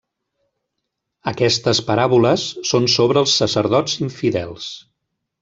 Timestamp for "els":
3.25-3.37